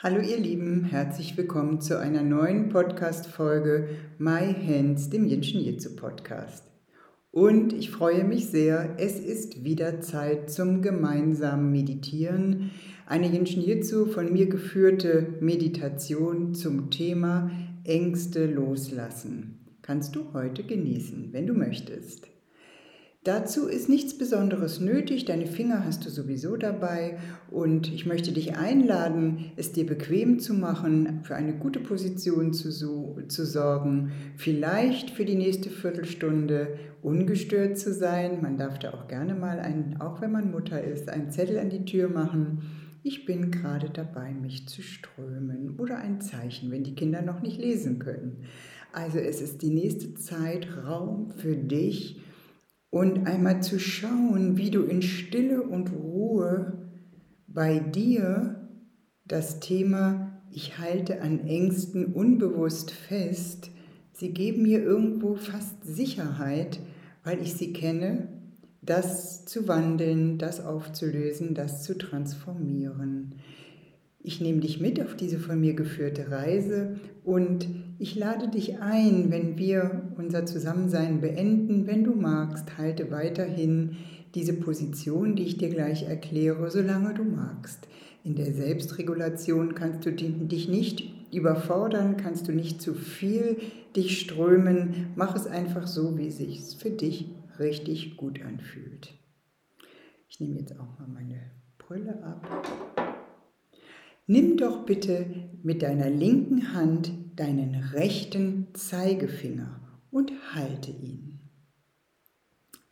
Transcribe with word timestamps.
Hallo 0.00 0.20
ihr 0.20 0.38
Lieben, 0.38 0.84
herzlich 0.84 1.36
willkommen 1.36 1.80
zu 1.80 1.98
einer 1.98 2.22
neuen 2.22 2.68
Podcast-Folge 2.68 3.88
My 4.16 4.54
Hands, 4.54 5.10
dem 5.10 5.26
Jinshin 5.26 5.60
Jitsu 5.60 5.96
Podcast. 5.96 6.62
Und 7.32 7.72
ich 7.72 7.90
freue 7.90 8.22
mich 8.22 8.46
sehr, 8.46 8.94
es 8.98 9.18
ist 9.18 9.64
wieder 9.64 10.00
Zeit 10.00 10.52
zum 10.52 10.82
gemeinsamen 10.82 11.72
Meditieren. 11.72 12.70
Eine 13.06 13.26
Jinshin 13.26 13.60
Jitsu 13.60 14.06
von 14.06 14.32
mir 14.32 14.46
geführte 14.46 15.34
Meditation 15.40 16.54
zum 16.54 16.90
Thema 16.90 17.50
Ängste 17.82 18.46
loslassen. 18.46 19.58
Kannst 19.82 20.14
du 20.14 20.32
heute 20.32 20.62
genießen, 20.62 21.32
wenn 21.32 21.48
du 21.48 21.54
möchtest. 21.54 22.28
Dazu 23.28 23.68
ist 23.68 23.90
nichts 23.90 24.16
Besonderes 24.16 24.80
nötig, 24.80 25.26
deine 25.26 25.46
Finger 25.46 25.84
hast 25.84 26.06
du 26.06 26.08
sowieso 26.08 26.56
dabei 26.56 27.18
und 27.50 27.92
ich 27.92 28.06
möchte 28.06 28.32
dich 28.32 28.56
einladen, 28.56 29.52
es 29.56 29.70
dir 29.72 29.84
bequem 29.84 30.38
zu 30.38 30.54
machen, 30.54 31.20
für 31.24 31.34
eine 31.34 31.52
gute 31.52 31.78
Position 31.78 32.54
zu, 32.54 32.72
so, 32.72 33.18
zu 33.28 33.44
sorgen, 33.44 34.12
vielleicht 34.38 35.10
für 35.10 35.26
die 35.26 35.34
nächste 35.34 35.68
Viertelstunde 35.68 36.78
ungestört 37.02 37.76
zu 37.76 37.92
sein. 37.92 38.40
Man 38.40 38.56
darf 38.56 38.78
da 38.78 38.94
auch 38.94 39.08
gerne 39.08 39.34
mal, 39.34 39.58
ein, 39.58 40.00
auch 40.00 40.22
wenn 40.22 40.32
man 40.32 40.50
Mutter 40.50 40.82
ist, 40.82 41.10
einen 41.10 41.30
Zettel 41.30 41.58
an 41.58 41.68
die 41.68 41.84
Tür 41.84 42.08
machen. 42.08 42.62
Ich 43.02 43.26
bin 43.26 43.50
gerade 43.50 43.90
dabei, 43.90 44.32
mich 44.32 44.68
zu 44.68 44.80
strömen 44.80 45.78
oder 45.78 45.98
ein 45.98 46.22
Zeichen, 46.22 46.70
wenn 46.70 46.82
die 46.82 46.94
Kinder 46.94 47.20
noch 47.20 47.42
nicht 47.42 47.60
lesen 47.60 47.98
können. 47.98 48.44
Also 48.94 49.18
es 49.18 49.42
ist 49.42 49.60
die 49.60 49.68
nächste 49.68 50.14
Zeit 50.14 50.66
Raum 50.86 51.30
für 51.36 51.56
dich, 51.56 52.22
und 52.90 53.26
einmal 53.26 53.62
zu 53.62 53.78
schauen, 53.78 54.56
wie 54.56 54.70
du 54.70 54.82
in 54.82 55.02
Stille 55.02 55.62
und 55.62 55.92
Ruhe 55.92 56.88
bei 57.46 57.78
dir 57.78 58.68
das 59.26 59.60
Thema 59.60 60.40
Ich 60.50 60.78
halte 60.78 61.20
an 61.20 61.40
Ängsten 61.46 62.06
unbewusst 62.06 62.90
fest, 62.90 63.70
sie 64.12 64.32
geben 64.32 64.62
mir 64.62 64.82
irgendwo 64.82 65.34
fast 65.34 65.84
Sicherheit, 65.84 66.80
weil 67.24 67.42
ich 67.42 67.54
sie 67.54 67.72
kenne, 67.72 68.28
das 68.80 69.44
zu 69.44 69.68
wandeln, 69.68 70.38
das 70.38 70.64
aufzulösen, 70.64 71.54
das 71.54 71.82
zu 71.82 71.98
transformieren. 71.98 73.34
Ich 74.20 74.40
nehme 74.40 74.60
dich 74.60 74.80
mit 74.80 75.00
auf 75.00 75.14
diese 75.14 75.38
von 75.38 75.60
mir 75.60 75.74
geführte 75.74 76.30
Reise 76.30 76.98
und 77.24 77.68
ich 77.98 78.14
lade 78.14 78.48
dich 78.48 78.80
ein, 78.80 79.30
wenn 79.30 79.58
wir 79.58 80.07
unser 80.18 80.44
Zusammensein 80.46 81.20
beenden, 81.20 81.86
wenn 81.86 82.02
du 82.02 82.14
magst, 82.14 82.76
halte 82.76 83.10
weiterhin 83.10 83.96
diese 84.34 84.52
Position, 84.52 85.36
die 85.36 85.44
ich 85.44 85.58
dir 85.58 85.70
gleich 85.70 86.02
erkläre, 86.02 86.70
solange 86.70 87.14
du 87.14 87.24
magst. 87.24 87.86
In 88.24 88.34
der 88.34 88.52
Selbstregulation 88.52 89.74
kannst 89.74 90.04
du 90.04 90.12
dich 90.12 90.68
nicht 90.68 91.04
überfordern, 91.32 92.16
kannst 92.16 92.48
du 92.48 92.52
nicht 92.52 92.82
zu 92.82 92.94
viel 92.94 93.58
dich 93.94 94.20
strömen. 94.20 95.12
Mach 95.14 95.36
es 95.36 95.46
einfach 95.46 95.86
so, 95.86 96.18
wie 96.18 96.26
es 96.26 96.38
sich 96.38 96.76
für 96.78 96.90
dich 96.90 97.30
richtig 97.58 98.16
gut 98.16 98.40
anfühlt. 98.44 99.14
Ich 100.28 100.40
nehme 100.40 100.58
jetzt 100.58 100.78
auch 100.78 100.98
mal 100.98 101.08
meine 101.08 101.40
Brille 101.78 102.22
ab. 102.22 102.46
Nimm 104.26 104.58
doch 104.58 104.84
bitte 104.84 105.26
mit 105.62 105.82
deiner 105.82 106.10
linken 106.10 106.74
Hand 106.74 107.12
deinen 107.36 107.76
rechten 107.94 108.66
Zeigefinger 108.74 109.87
und 110.10 110.32
halte 110.54 110.90
ihn. 110.90 111.40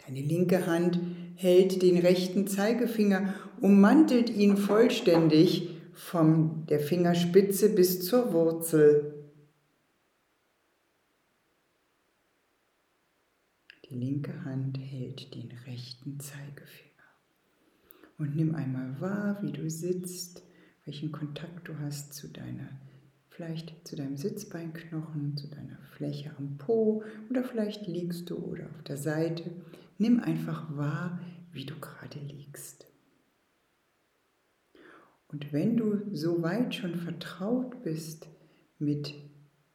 Deine 0.07 0.21
linke 0.21 0.67
Hand 0.67 1.01
hält 1.35 1.83
den 1.83 1.99
rechten 1.99 2.47
Zeigefinger, 2.47 3.35
ummantelt 3.61 4.31
ihn 4.31 4.57
vollständig 4.57 5.71
von 5.95 6.67
der 6.67 6.81
Fingerspitze 6.81 7.75
bis 7.75 8.07
zur 8.07 8.33
Wurzel. 8.33 9.15
Die 13.89 13.95
linke 13.95 14.45
Hand 14.45 14.79
hält 14.79 15.35
den 15.35 15.51
rechten 15.67 16.21
Zeigefinger. 16.21 16.93
Und 18.19 18.37
nimm 18.37 18.55
einmal 18.55 19.01
wahr, 19.01 19.39
wie 19.43 19.53
du 19.53 19.69
sitzt 19.69 20.43
welchen 20.87 21.11
Kontakt 21.11 21.69
du 21.69 21.79
hast 21.81 22.15
zu 22.15 22.29
deiner, 22.29 22.69
vielleicht 23.37 23.87
zu 23.87 23.97
deinem 23.97 24.17
Sitzbeinknochen, 24.17 25.37
zu 25.37 25.47
deiner 25.49 25.79
Fläche 25.93 26.31
am 26.39 26.57
Po 26.57 27.05
oder 27.29 27.45
vielleicht 27.45 27.87
liegst 27.87 28.31
du 28.31 28.37
oder 28.39 28.65
auf 28.71 28.83
der 28.83 28.97
Seite. 28.97 29.51
Nimm 29.99 30.21
einfach 30.21 30.75
wahr, 30.75 31.21
wie 31.53 31.67
du 31.67 31.75
gerade 31.79 32.19
liegst. 32.19 32.87
Und 35.29 35.53
wenn 35.53 35.77
du 35.77 36.01
so 36.13 36.43
weit 36.43 36.75
schon 36.75 36.95
vertraut 36.95 37.83
bist 37.83 38.27
mit 38.79 39.15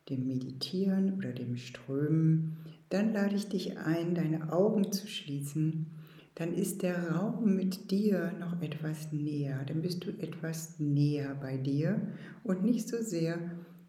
dem 0.09 0.25
Meditieren 0.25 1.13
oder 1.13 1.31
dem 1.31 1.55
Strömen, 1.55 2.57
dann 2.89 3.13
lade 3.13 3.35
ich 3.35 3.47
dich 3.47 3.77
ein, 3.77 4.15
deine 4.15 4.51
Augen 4.51 4.91
zu 4.91 5.07
schließen 5.07 6.00
dann 6.35 6.53
ist 6.53 6.81
der 6.81 7.11
Raum 7.11 7.55
mit 7.55 7.91
dir 7.91 8.33
noch 8.39 8.61
etwas 8.61 9.11
näher, 9.11 9.63
dann 9.65 9.81
bist 9.81 10.05
du 10.05 10.11
etwas 10.11 10.79
näher 10.79 11.35
bei 11.35 11.57
dir 11.57 12.01
und 12.43 12.63
nicht 12.63 12.87
so 12.87 12.97
sehr 13.01 13.37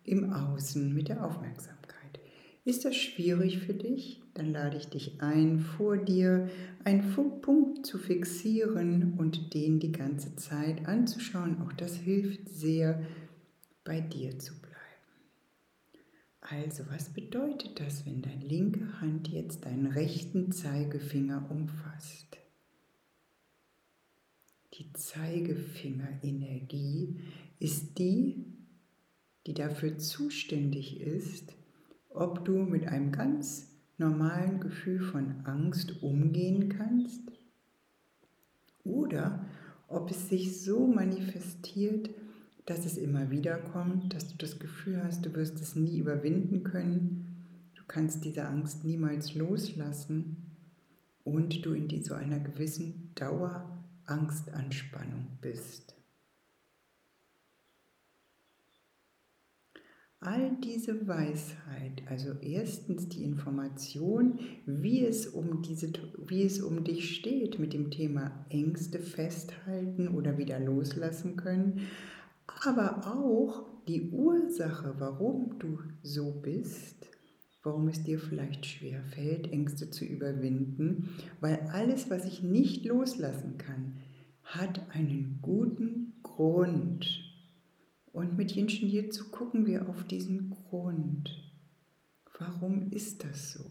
im 0.05 0.33
Außen 0.33 0.93
mit 0.93 1.09
der 1.09 1.25
Aufmerksamkeit. 1.25 2.21
Ist 2.65 2.85
das 2.85 2.97
schwierig 2.97 3.59
für 3.59 3.75
dich? 3.75 4.23
Dann 4.35 4.53
lade 4.53 4.77
ich 4.77 4.87
dich 4.89 5.21
ein, 5.21 5.59
vor 5.59 5.97
dir 5.97 6.49
einen 6.85 7.13
Punkt 7.43 7.87
zu 7.87 7.99
fixieren 7.99 9.15
und 9.19 9.53
den 9.55 9.79
die 9.79 9.93
ganze 9.93 10.37
Zeit 10.37 10.87
anzuschauen. 10.87 11.61
Auch 11.63 11.73
das 11.73 11.97
hilft 11.97 12.49
sehr, 12.49 13.03
bei 13.85 14.01
dir 14.01 14.39
zu. 14.39 14.62
Also, 16.43 16.85
was 16.91 17.09
bedeutet 17.09 17.81
das, 17.81 18.05
wenn 18.05 18.21
deine 18.21 18.45
linke 18.45 19.01
Hand 19.01 19.29
jetzt 19.29 19.65
deinen 19.65 19.87
rechten 19.87 20.51
Zeigefinger 20.51 21.47
umfasst? 21.51 22.37
Die 24.75 24.93
Zeigefingerinnergie 24.93 27.21
ist 27.61 27.97
die, 27.99 28.45
die 29.47 29.55
dafür 29.55 29.99
zuständig 29.99 31.01
ist, 31.01 31.55
ob 32.11 32.45
du 32.45 32.59
mit 32.59 32.89
einem 32.89 33.13
ganz 33.13 33.71
normalen 33.97 34.59
Gefühl 34.59 34.99
von 35.01 35.45
Angst 35.45 36.03
umgehen 36.03 36.69
kannst 36.69 37.23
oder 38.85 39.47
ob 39.89 40.11
es 40.11 40.29
sich 40.29 40.61
so 40.61 40.89
manifestiert, 40.89 42.11
dass 42.67 42.87
es 42.87 42.97
immer 42.97 43.31
wieder 43.31 43.59
kommt, 43.59 44.15
dass 44.15 44.29
du 44.29 44.37
das 44.37 44.59
Gefühl 44.59 45.03
hast, 45.03 45.27
du 45.27 45.35
wirst 45.35 45.61
es 45.61 45.75
nie 45.75 45.99
überwinden 45.99 46.63
können, 46.63 47.27
du 47.75 47.83
kannst 47.89 48.25
diese 48.25 48.47
Angst 48.47 48.85
niemals 48.85 49.35
loslassen 49.35 50.37
und 51.25 51.65
du 51.65 51.73
in 51.73 51.89
die, 51.89 52.03
so 52.03 52.15
einer 52.15 52.39
gewissen 52.39 53.11
Dauerangstanspannung 53.15 55.39
bist. 55.41 55.97
All 60.25 60.57
diese 60.63 61.09
Weisheit, 61.09 62.05
also 62.09 62.35
erstens 62.41 63.09
die 63.09 63.25
Information, 63.25 64.39
wie 64.67 65.05
es 65.05 65.27
um, 65.27 65.63
diese, 65.63 65.91
wie 66.29 66.45
es 66.45 66.61
um 66.61 66.85
dich 66.85 67.17
steht 67.17 67.59
mit 67.59 67.73
dem 67.73 67.91
Thema 67.91 68.47
Ängste 68.49 69.01
festhalten 69.01 70.07
oder 70.07 70.39
wieder 70.39 70.61
loslassen 70.61 71.35
können, 71.35 71.89
aber 72.65 73.07
auch 73.07 73.67
die 73.89 74.11
Ursache, 74.11 74.95
warum 74.99 75.59
du 75.59 75.79
so 76.03 76.31
bist, 76.31 77.09
warum 77.63 77.89
es 77.89 78.03
dir 78.03 78.19
vielleicht 78.19 78.67
schwer 78.67 79.03
fällt, 79.05 79.51
Ängste 79.53 79.91
zu 79.91 80.05
überwinden, 80.05 81.11
weil 81.41 81.61
alles, 81.73 82.11
was 82.11 82.25
ich 82.25 82.43
nicht 82.43 82.85
loslassen 82.85 83.59
kann, 83.59 83.97
hat 84.43 84.91
einen 84.91 85.39
guten 85.43 86.15
Grund. 86.23 87.07
Und 88.13 88.37
mit 88.37 88.53
Jinshin 88.53 88.89
Jitsu 88.89 89.31
gucken 89.31 89.67
wir 89.67 89.89
auf 89.89 90.05
diesen 90.05 90.51
Grund. 90.51 91.31
Warum 92.39 92.91
ist 92.91 93.25
das 93.25 93.53
so? 93.53 93.65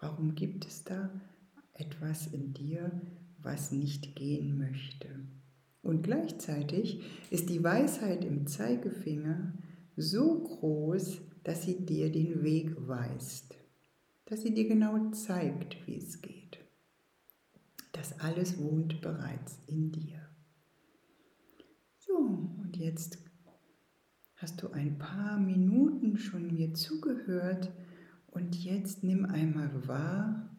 Warum 0.00 0.34
gibt 0.34 0.66
es 0.66 0.82
da 0.82 1.10
etwas 1.74 2.26
in 2.26 2.52
dir, 2.54 3.00
was 3.38 3.70
nicht 3.70 4.16
gehen 4.16 4.58
möchte? 4.58 5.08
Und 5.82 6.02
gleichzeitig 6.02 7.02
ist 7.30 7.50
die 7.50 7.62
Weisheit 7.62 8.24
im 8.24 8.46
Zeigefinger 8.46 9.52
so 9.96 10.40
groß, 10.40 11.20
dass 11.42 11.64
sie 11.64 11.84
dir 11.84 12.10
den 12.10 12.42
Weg 12.42 12.74
weist, 12.86 13.56
dass 14.26 14.42
sie 14.42 14.54
dir 14.54 14.68
genau 14.68 15.10
zeigt, 15.10 15.76
wie 15.86 15.96
es 15.96 16.22
geht. 16.22 16.58
Das 17.90 18.18
alles 18.20 18.58
wohnt 18.58 19.00
bereits 19.00 19.58
in 19.66 19.90
dir. 19.92 20.20
So, 21.98 22.16
und 22.16 22.76
jetzt 22.76 23.18
hast 24.36 24.62
du 24.62 24.70
ein 24.70 24.98
paar 24.98 25.38
Minuten 25.38 26.16
schon 26.16 26.52
mir 26.52 26.74
zugehört 26.74 27.72
und 28.28 28.56
jetzt 28.56 29.04
nimm 29.04 29.24
einmal 29.24 29.86
wahr, 29.86 30.50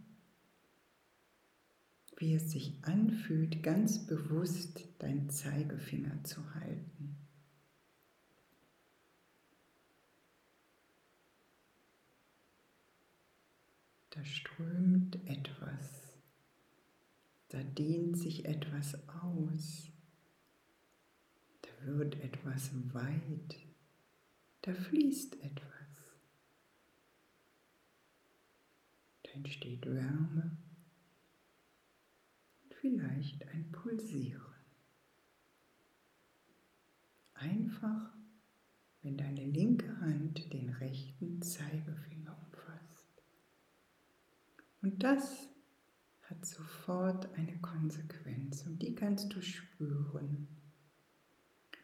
wie 2.24 2.36
es 2.36 2.52
sich 2.52 2.82
anfühlt, 2.84 3.62
ganz 3.64 4.08
bewusst 4.08 4.88
deinen 5.00 5.30
Zeigefinger 5.30 6.24
zu 6.24 6.56
halten. 6.56 7.18
Da 14.12 14.24
strömt 14.24 15.18
etwas, 15.28 16.18
da 17.50 17.62
dehnt 17.62 18.18
sich 18.18 18.46
etwas 18.46 18.98
aus, 19.10 19.92
da 21.62 21.88
wird 21.88 22.16
etwas 22.22 22.72
weit, 22.94 23.58
da 24.62 24.74
fließt 24.74 25.44
etwas, 25.44 26.16
da 29.24 29.32
entsteht 29.32 29.86
Wärme 29.86 30.58
vielleicht 32.84 33.48
ein 33.48 33.72
Pulsieren. 33.72 34.42
Einfach, 37.34 38.14
wenn 39.02 39.16
deine 39.16 39.46
linke 39.46 39.98
Hand 40.02 40.52
den 40.52 40.68
rechten 40.70 41.42
Zeigefinger 41.42 42.38
umfasst. 42.46 43.24
Und 44.82 45.02
das 45.02 45.48
hat 46.24 46.46
sofort 46.46 47.34
eine 47.36 47.58
Konsequenz 47.60 48.66
und 48.66 48.80
die 48.80 48.94
kannst 48.94 49.34
du 49.34 49.42
spüren. 49.42 50.50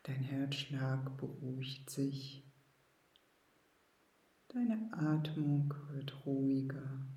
Dein 0.04 0.22
Herzschlag 0.22 1.16
beruhigt 1.16 1.90
sich, 1.90 2.44
deine 4.50 4.92
Atmung 4.92 5.74
wird 5.92 6.26
ruhiger. 6.26 7.08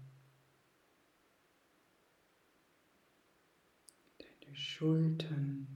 Schultern 4.54 5.66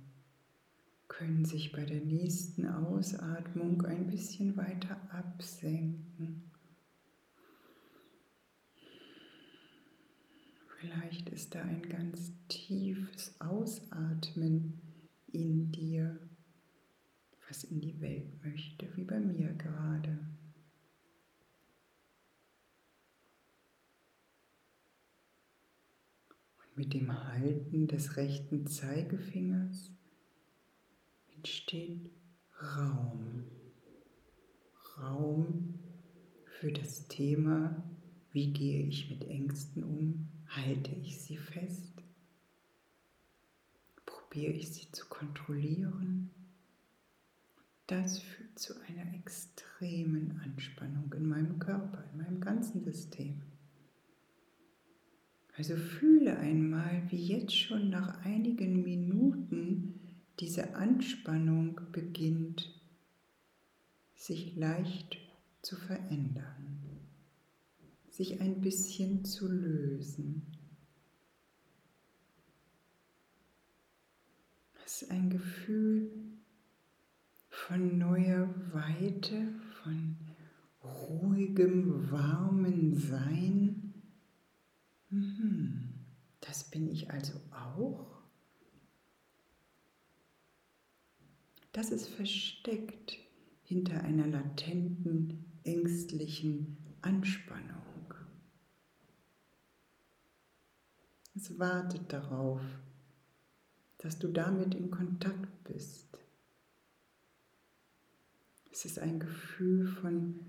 können 1.08 1.44
sich 1.44 1.72
bei 1.72 1.84
der 1.84 2.00
nächsten 2.00 2.66
Ausatmung 2.66 3.82
ein 3.86 4.08
bisschen 4.08 4.56
weiter 4.56 5.00
absenken. 5.12 6.50
Vielleicht 10.78 11.30
ist 11.30 11.54
da 11.54 11.62
ein 11.62 11.82
ganz 11.88 12.32
tiefes 12.48 13.40
Ausatmen 13.40 14.80
in 15.32 15.72
dir, 15.72 16.18
was 17.48 17.64
in 17.64 17.80
die 17.80 18.00
Welt 18.00 18.44
möchte, 18.44 18.94
wie 18.96 19.04
bei 19.04 19.18
mir 19.18 19.52
gerade. 19.54 20.18
Mit 26.78 26.92
dem 26.92 27.24
Halten 27.24 27.86
des 27.86 28.18
rechten 28.18 28.66
Zeigefingers 28.66 29.90
entsteht 31.34 32.10
Raum. 32.60 33.44
Raum 34.98 35.78
für 36.44 36.70
das 36.70 37.08
Thema, 37.08 37.82
wie 38.32 38.52
gehe 38.52 38.82
ich 38.82 39.08
mit 39.08 39.24
Ängsten 39.24 39.84
um? 39.84 40.28
Halte 40.48 40.90
ich 40.96 41.18
sie 41.18 41.38
fest? 41.38 41.94
Probiere 44.04 44.52
ich 44.52 44.70
sie 44.70 44.92
zu 44.92 45.06
kontrollieren? 45.06 46.30
Das 47.86 48.18
führt 48.18 48.58
zu 48.58 48.74
einer 48.82 49.14
extremen 49.14 50.42
Anspannung 50.44 51.10
in 51.14 51.26
meinem 51.26 51.58
Körper, 51.58 52.04
in 52.12 52.18
meinem 52.18 52.40
ganzen 52.42 52.84
System. 52.84 53.40
Also 55.56 55.74
fühle 55.76 56.36
einmal, 56.38 57.02
wie 57.08 57.16
jetzt 57.16 57.56
schon 57.56 57.88
nach 57.88 58.22
einigen 58.24 58.82
Minuten 58.82 60.00
diese 60.38 60.74
Anspannung 60.74 61.80
beginnt 61.92 62.78
sich 64.14 64.54
leicht 64.54 65.16
zu 65.62 65.76
verändern, 65.76 67.00
sich 68.10 68.40
ein 68.42 68.60
bisschen 68.60 69.24
zu 69.24 69.48
lösen. 69.48 70.42
Es 74.84 75.02
ist 75.02 75.10
ein 75.10 75.30
Gefühl 75.30 76.10
von 77.48 77.96
neuer 77.96 78.54
Weite, 78.72 79.54
von 79.82 80.16
ruhigem, 80.82 82.10
warmen 82.10 82.94
Sein. 82.94 83.85
Das 85.10 86.64
bin 86.70 86.88
ich 86.88 87.10
also 87.10 87.40
auch. 87.50 88.22
Das 91.72 91.90
ist 91.90 92.08
versteckt 92.08 93.18
hinter 93.62 94.02
einer 94.02 94.26
latenten, 94.26 95.44
ängstlichen 95.64 96.78
Anspannung. 97.02 97.76
Es 101.34 101.58
wartet 101.58 102.12
darauf, 102.12 102.62
dass 103.98 104.18
du 104.18 104.28
damit 104.28 104.74
in 104.74 104.90
Kontakt 104.90 105.64
bist. 105.64 106.18
Es 108.72 108.84
ist 108.86 108.98
ein 108.98 109.20
Gefühl 109.20 109.86
von 109.86 110.40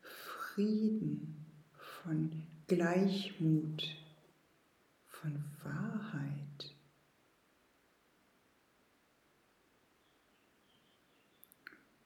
Frieden, 0.00 1.46
von 2.02 2.42
Gleichmut, 2.66 4.03
von 5.24 5.42
Wahrheit. 5.62 6.76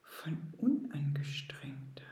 Von 0.03 0.39
Unangestrengtheit. 0.59 2.05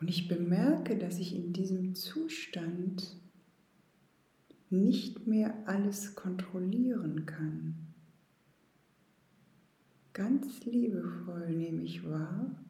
Und 0.00 0.08
ich 0.08 0.28
bemerke, 0.28 0.96
dass 0.96 1.18
ich 1.18 1.34
in 1.34 1.52
diesem 1.52 1.94
Zustand 1.94 3.20
nicht 4.70 5.26
mehr 5.26 5.68
alles 5.68 6.14
kontrollieren 6.14 7.26
kann. 7.26 7.74
Ganz 10.14 10.64
liebevoll 10.64 11.50
nehme 11.50 11.82
ich 11.82 12.02
wahr, 12.08 12.64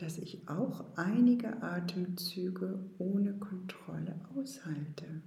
dass 0.00 0.16
ich 0.16 0.48
auch 0.48 0.96
einige 0.96 1.62
Atemzüge 1.62 2.90
ohne 2.96 3.34
Kontrolle 3.38 4.18
aushalte. 4.34 5.20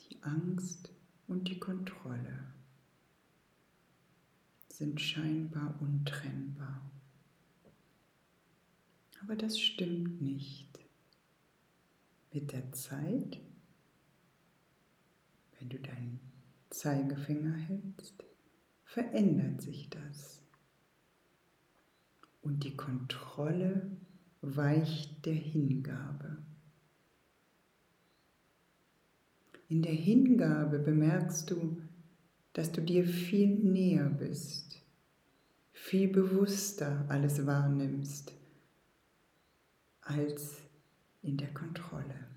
Die 0.00 0.22
Angst 0.22 0.92
und 1.28 1.48
die 1.48 1.58
Kontrolle 1.58 2.52
sind 4.68 5.00
scheinbar 5.00 5.80
untrennbar. 5.80 6.90
Aber 9.22 9.34
das 9.34 9.58
stimmt 9.58 10.20
nicht. 10.20 10.78
Mit 12.34 12.52
der 12.52 12.70
Zeit 12.72 13.40
wenn 15.58 15.68
du 15.68 15.78
deinen 15.78 16.20
Zeigefinger 16.70 17.54
hältst, 17.54 18.24
verändert 18.84 19.62
sich 19.62 19.90
das. 19.90 20.42
Und 22.40 22.64
die 22.64 22.76
Kontrolle 22.76 23.90
weicht 24.40 25.26
der 25.26 25.34
Hingabe. 25.34 26.38
In 29.68 29.82
der 29.82 29.92
Hingabe 29.92 30.78
bemerkst 30.78 31.50
du, 31.50 31.82
dass 32.54 32.72
du 32.72 32.80
dir 32.80 33.06
viel 33.06 33.54
näher 33.58 34.08
bist, 34.08 34.82
viel 35.72 36.08
bewusster 36.08 37.04
alles 37.08 37.44
wahrnimmst 37.46 38.32
als 40.00 40.62
in 41.20 41.36
der 41.36 41.52
Kontrolle. 41.52 42.27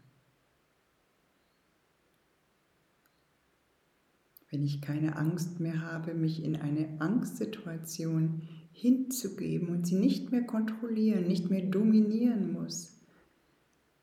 Wenn 4.52 4.64
ich 4.64 4.82
keine 4.82 5.16
Angst 5.16 5.62
mehr 5.62 5.82
habe, 5.82 6.14
mich 6.14 6.44
in 6.44 6.58
eine 6.58 7.00
Angstsituation 7.00 8.42
hinzugeben 8.74 9.70
und 9.70 9.88
sie 9.88 9.96
nicht 9.96 10.32
mehr 10.32 10.44
kontrollieren, 10.44 11.28
nicht 11.28 11.50
mehr 11.50 11.66
dominieren 11.66 12.52
muss, 12.52 13.00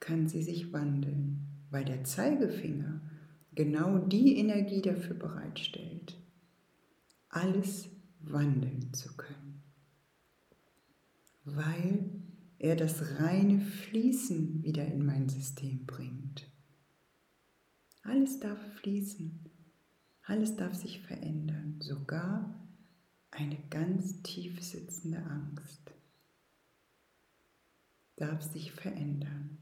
kann 0.00 0.26
sie 0.26 0.42
sich 0.42 0.72
wandeln, 0.72 1.46
weil 1.70 1.84
der 1.84 2.02
Zeigefinger 2.04 3.00
genau 3.54 3.98
die 3.98 4.38
Energie 4.38 4.80
dafür 4.80 5.16
bereitstellt, 5.16 6.18
alles 7.28 7.90
wandeln 8.20 8.92
zu 8.94 9.14
können, 9.16 9.62
weil 11.44 12.10
er 12.58 12.74
das 12.74 13.20
reine 13.20 13.60
Fließen 13.60 14.62
wieder 14.62 14.86
in 14.86 15.04
mein 15.04 15.28
System 15.28 15.84
bringt. 15.86 16.50
Alles 18.02 18.40
darf 18.40 18.58
fließen, 18.76 19.47
alles 20.28 20.56
darf 20.56 20.74
sich 20.74 21.00
verändern, 21.00 21.80
sogar 21.80 22.54
eine 23.30 23.58
ganz 23.70 24.22
tief 24.22 24.62
sitzende 24.62 25.18
Angst 25.18 25.92
darf 28.16 28.42
sich 28.42 28.72
verändern. 28.72 29.58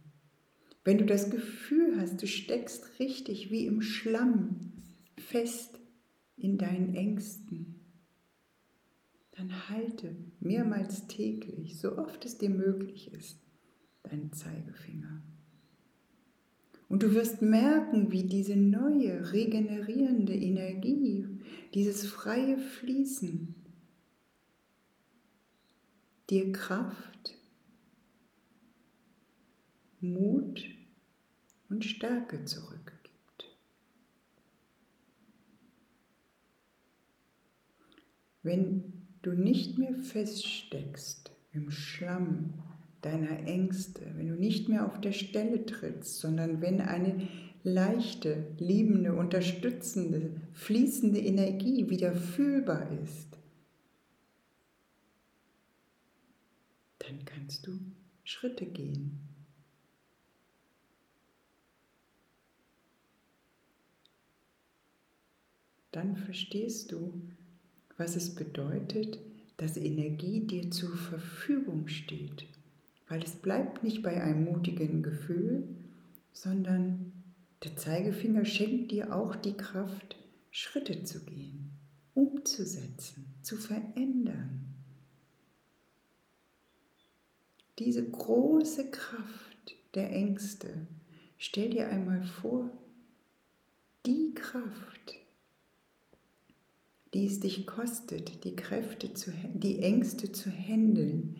Wenn 0.82 0.98
du 0.98 1.04
das 1.04 1.30
Gefühl 1.30 2.00
hast, 2.00 2.22
du 2.22 2.26
steckst 2.26 2.98
richtig 2.98 3.50
wie 3.50 3.66
im 3.66 3.82
Schlamm 3.82 4.72
fest 5.18 5.78
in 6.36 6.58
deinen 6.58 6.94
Ängsten, 6.94 7.80
dann 9.32 9.68
halte 9.68 10.16
mehrmals 10.40 11.06
täglich, 11.06 11.78
so 11.78 11.98
oft 11.98 12.24
es 12.24 12.38
dir 12.38 12.50
möglich 12.50 13.12
ist, 13.12 13.38
deinen 14.02 14.32
Zeigefinger. 14.32 15.22
Und 16.88 17.02
du 17.02 17.14
wirst 17.14 17.42
merken, 17.42 18.12
wie 18.12 18.24
diese 18.24 18.56
neue, 18.56 19.32
regenerierende 19.32 20.34
Energie, 20.34 21.26
dieses 21.74 22.06
freie 22.06 22.58
Fließen 22.58 23.54
dir 26.30 26.52
Kraft, 26.52 27.34
Mut 30.00 30.64
und 31.68 31.84
Stärke 31.84 32.44
zurückgibt. 32.44 32.96
Wenn 38.42 38.92
du 39.22 39.32
nicht 39.32 39.76
mehr 39.78 39.94
feststeckst 39.94 41.32
im 41.52 41.70
Schlamm 41.70 42.54
deiner 43.06 43.46
Ängste, 43.46 44.00
wenn 44.16 44.28
du 44.28 44.34
nicht 44.34 44.68
mehr 44.68 44.84
auf 44.86 45.00
der 45.00 45.12
Stelle 45.12 45.64
trittst, 45.64 46.18
sondern 46.18 46.60
wenn 46.60 46.80
eine 46.80 47.28
leichte, 47.62 48.48
liebende, 48.58 49.14
unterstützende, 49.14 50.40
fließende 50.52 51.20
Energie 51.20 51.88
wieder 51.88 52.14
fühlbar 52.14 52.90
ist, 53.02 53.38
dann 56.98 57.24
kannst 57.24 57.66
du 57.66 57.78
Schritte 58.24 58.66
gehen. 58.66 59.20
Dann 65.92 66.16
verstehst 66.16 66.92
du, 66.92 67.22
was 67.96 68.16
es 68.16 68.34
bedeutet, 68.34 69.18
dass 69.56 69.76
Energie 69.76 70.40
dir 70.46 70.70
zur 70.70 70.94
Verfügung 70.94 71.88
steht. 71.88 72.46
Weil 73.08 73.22
es 73.22 73.36
bleibt 73.36 73.82
nicht 73.82 74.02
bei 74.02 74.20
einem 74.22 74.44
mutigen 74.44 75.02
Gefühl, 75.02 75.68
sondern 76.32 77.12
der 77.62 77.76
Zeigefinger 77.76 78.44
schenkt 78.44 78.90
dir 78.90 79.14
auch 79.14 79.36
die 79.36 79.56
Kraft, 79.56 80.16
Schritte 80.50 81.04
zu 81.04 81.24
gehen, 81.24 81.70
umzusetzen, 82.14 83.26
zu 83.42 83.56
verändern. 83.56 84.74
Diese 87.78 88.08
große 88.08 88.90
Kraft 88.90 89.76
der 89.94 90.10
Ängste, 90.12 90.86
stell 91.36 91.70
dir 91.70 91.88
einmal 91.88 92.22
vor, 92.22 92.70
die 94.06 94.32
Kraft, 94.34 95.14
die 97.12 97.26
es 97.26 97.40
dich 97.40 97.66
kostet, 97.66 98.44
die 98.44 98.56
Kräfte 98.56 99.12
zu, 99.14 99.32
die 99.54 99.80
Ängste 99.80 100.32
zu 100.32 100.50
handeln, 100.50 101.36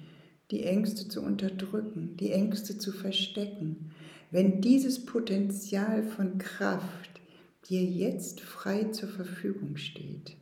die 0.50 0.62
Ängste 0.62 1.08
zu 1.08 1.22
unterdrücken, 1.22 2.16
die 2.16 2.30
Ängste 2.30 2.78
zu 2.78 2.92
verstecken, 2.92 3.92
wenn 4.30 4.60
dieses 4.60 5.04
Potenzial 5.04 6.02
von 6.02 6.38
Kraft 6.38 7.20
dir 7.68 7.82
jetzt 7.82 8.40
frei 8.40 8.84
zur 8.84 9.08
Verfügung 9.08 9.76
steht, 9.76 10.36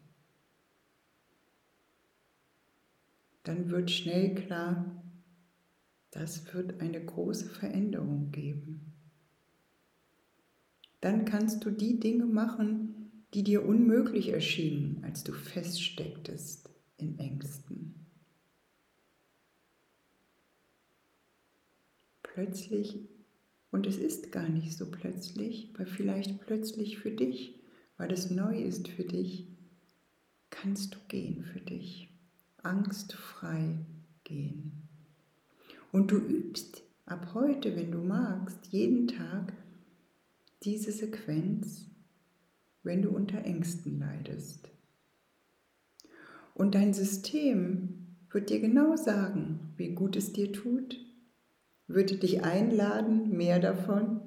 dann 3.45 3.71
wird 3.71 3.91
schnell 3.91 4.35
klar, 4.35 5.03
das 6.11 6.55
wird 6.55 6.81
eine 6.81 7.05
große 7.05 7.47
Veränderung 7.47 8.31
geben. 8.31 8.93
Dann 11.01 11.25
kannst 11.25 11.65
du 11.65 11.71
die 11.71 12.01
Dinge 12.01 12.25
machen, 12.25 13.25
die 13.35 13.43
dir 13.43 13.67
unmöglich 13.67 14.29
erschienen, 14.31 15.03
als 15.05 15.25
du 15.25 15.33
feststecktest 15.33 16.71
in 16.97 17.19
Ängsten. 17.19 18.04
Plötzlich, 22.35 22.99
und 23.71 23.87
es 23.87 23.97
ist 23.97 24.33
gar 24.33 24.49
nicht 24.49 24.77
so 24.77 24.91
plötzlich, 24.91 25.73
weil 25.77 25.87
vielleicht 25.87 26.41
plötzlich 26.41 26.99
für 26.99 27.11
dich, 27.11 27.61
weil 27.97 28.13
es 28.13 28.31
neu 28.31 28.61
ist 28.61 28.89
für 28.89 29.05
dich, 29.05 29.49
kannst 30.51 30.95
du 30.95 30.99
gehen 31.09 31.45
für 31.45 31.61
dich, 31.61 32.11
angstfrei 32.63 33.79
gehen. 34.25 34.89
Und 35.93 36.11
du 36.11 36.17
übst 36.17 36.83
ab 37.07 37.35
heute, 37.35 37.77
wenn 37.77 37.93
du 37.93 37.99
magst, 37.99 38.67
jeden 38.73 39.07
Tag 39.07 39.53
diese 40.65 40.91
Sequenz 40.91 41.95
wenn 42.85 43.03
du 43.03 43.11
unter 43.11 43.45
Ängsten 43.45 43.99
leidest. 43.99 44.69
Und 46.55 46.77
dein 46.77 46.95
System 46.95 48.17
wird 48.31 48.51
dir 48.51 48.61
genau 48.61 48.97
sagen, 48.97 49.73
wie 49.77 49.95
gut 49.95 50.17
es 50.17 50.33
dir 50.33 50.53
tut, 50.53 51.01
würde 51.87 52.17
dich 52.17 52.43
einladen, 52.43 53.37
mehr 53.37 53.59
davon, 53.59 54.21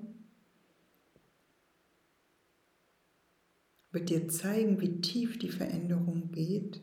wird 3.91 4.09
dir 4.09 4.27
zeigen, 4.27 4.79
wie 4.79 5.01
tief 5.01 5.39
die 5.39 5.49
Veränderung 5.49 6.31
geht, 6.31 6.81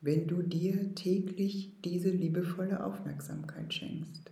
wenn 0.00 0.28
du 0.28 0.42
dir 0.42 0.94
täglich 0.94 1.80
diese 1.82 2.10
liebevolle 2.10 2.84
Aufmerksamkeit 2.84 3.74
schenkst. 3.74 4.30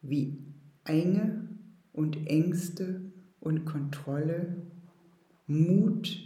Wie 0.00 0.42
enge 0.84 1.48
und 1.92 2.26
Ängste 2.26 3.12
und 3.40 3.66
Kontrolle, 3.66 4.62
Mut 5.46 6.18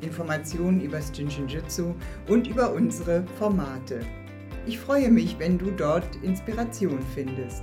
Informationen 0.00 0.80
über 0.80 0.98
das 0.98 1.16
Jinshinjutsu 1.16 1.94
und 2.28 2.46
über 2.46 2.72
unsere 2.72 3.24
Formate. 3.38 4.00
Ich 4.66 4.78
freue 4.78 5.10
mich, 5.10 5.38
wenn 5.38 5.58
du 5.58 5.70
dort 5.70 6.16
Inspiration 6.22 7.00
findest. 7.14 7.62